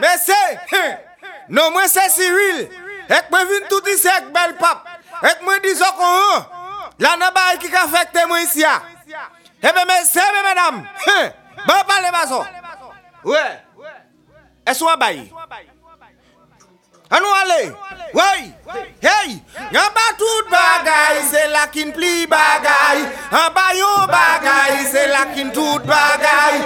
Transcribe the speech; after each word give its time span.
Mè 0.00 0.16
se, 0.18 0.40
nou 1.48 1.70
mwen 1.74 1.88
se 1.90 2.04
Cyril, 2.16 2.64
ek 3.12 3.30
mwen 3.30 3.46
vin 3.50 3.68
touti 3.70 3.94
se 4.00 4.10
ek 4.10 4.32
bel 4.34 4.56
pap, 4.58 4.88
ek 5.22 5.44
mwen 5.46 5.62
di 5.64 5.74
zokon 5.78 6.18
an, 6.18 6.48
la 7.04 7.14
nan 7.20 7.34
bay 7.36 7.58
ki 7.62 7.70
ka 7.72 7.86
fekte 7.92 8.26
mwen 8.30 8.46
siya. 8.50 8.74
Ebe 9.64 9.84
mè 9.88 10.00
se 10.08 10.24
mè 10.34 10.42
mèdam, 10.48 10.82
ban 11.64 11.86
pale 11.88 12.10
baso. 12.14 12.42
Ouè, 13.24 13.46
e 14.66 14.74
sou 14.74 14.90
an 14.90 15.00
bayi. 15.00 15.30
Anou 17.14 17.30
ale, 17.36 17.60
woy, 18.16 18.40
hey, 19.04 19.34
an 19.70 19.90
ba 19.94 20.06
tout 20.18 20.48
bagay, 20.50 21.20
se 21.28 21.42
lakin 21.52 21.92
pli 21.94 22.26
bagay, 22.26 23.04
an 23.30 23.52
ba 23.54 23.66
yo 23.76 23.90
bagay, 24.10 24.80
se 24.90 25.06
lakin 25.12 25.52
tout 25.54 25.84
bagay. 25.86 26.58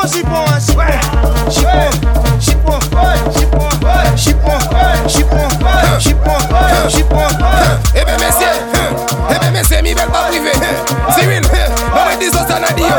Aba 0.00 0.08
jipon 0.08 0.46
jipon 1.50 1.80
Jipon 2.40 2.80
Jipon 3.36 3.70
Jipon 4.16 4.60
Jipon 5.06 5.48
Jipon 5.98 6.40
Jipon 6.88 6.88
Jipon 6.88 7.30
Ebe 7.94 8.16
mesye, 8.18 8.48
ebe 9.36 9.50
mesye 9.50 9.82
mi 9.82 9.94
bel 9.94 10.08
pa 10.08 10.22
prive 10.28 10.52
Cyril, 11.14 11.44
mwen 11.92 12.18
di 12.18 12.30
zo 12.30 12.38
sa 12.48 12.58
nan 12.58 12.74
di 12.76 12.82
yo 12.82 12.96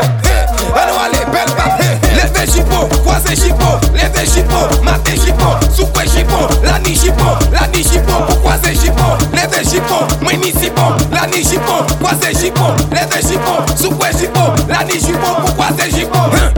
Anou 0.78 0.96
ale, 1.02 1.24
bel 1.32 1.50
pap 1.56 1.80
Leve 2.14 2.46
jipo, 2.46 2.86
kwaze 3.04 3.34
jipo 3.36 3.80
Leve 3.94 4.26
jipo, 4.26 4.82
mate 4.84 5.18
jipo 5.18 5.58
Soukwe 5.76 6.04
jipo, 6.06 6.48
lani 6.62 6.94
jipo 6.96 7.38
Lani 7.52 7.82
jipo, 7.84 8.12
pou 8.26 8.36
kwaze 8.42 8.74
jipo 8.76 9.18
Leve 9.34 9.64
jipo, 9.64 10.06
mwen 10.22 10.38
ni 10.40 10.52
jipo 10.52 10.94
Lani 11.10 11.44
jipo, 11.44 11.84
kwaze 12.02 12.34
jipo 12.34 12.74
Leve 12.92 13.22
jipo, 13.28 13.62
soukwe 13.82 14.14
jipo 14.14 14.54
Lani 14.68 15.00
jipo, 15.00 16.51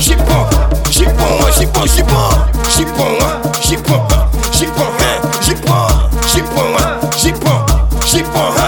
chipon, 0.00 0.48
chipon, 0.90 1.30
chipon, 1.52 1.86
chipon, 1.86 2.30
chipon, 2.68 3.18
chipon, 3.60 4.06
chipon, 4.52 4.90
chipon, 5.40 5.40
chipon, 5.40 5.88
chipon, 6.28 7.10
chipon, 7.12 7.66
chipon, 8.04 8.59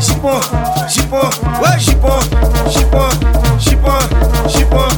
jipon, 0.00 0.40
jipon, 0.88 1.30
ouais 1.62 1.78
jipon, 1.78 2.18
jipon, 2.68 3.08
jipon, 3.58 3.98
jipon, 4.48 4.88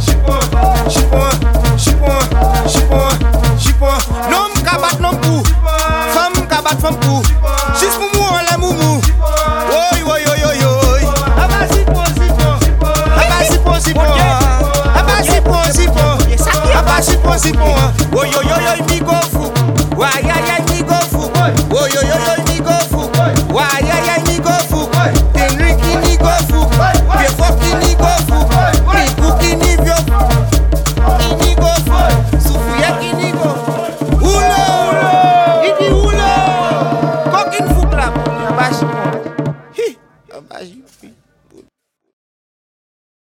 jipon, 0.00 0.40
jipon, 0.88 1.30
jipon, 1.76 2.18
jipon, 2.66 3.08
jipon. 3.58 3.98
Nom 4.30 4.50
kabat 4.64 5.00
nom 5.00 5.16
pou, 5.22 5.42
fam 6.14 6.32
kabat 6.48 6.80
fam 6.80 6.96
pou, 7.00 7.22
jis 7.78 7.94
pou 7.98 8.08
mou 8.14 8.34
an 8.34 8.44
la 8.50 8.58
mou 8.58 8.72
mou. 8.72 9.00
Oy 9.70 10.02
oy 10.02 10.26
oy 10.32 10.44
oy 10.50 10.64
oy. 10.64 11.02
Aba 11.36 11.62
ah 11.62 11.66
jipon 11.72 12.06
jipon, 12.18 12.54
aba 12.80 13.38
ah 13.38 13.44
jipon 13.50 13.80
jipon, 13.80 14.10
aba 14.94 15.18
ah 15.18 15.22
jipon 15.22 15.62
jipon, 15.78 16.12
aba 16.78 17.00
jipon 17.02 17.38
jipon. 17.38 17.83